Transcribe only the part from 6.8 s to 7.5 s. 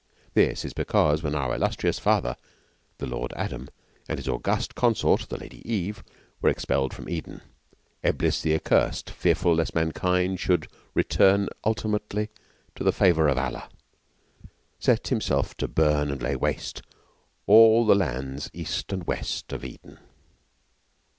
from Eden,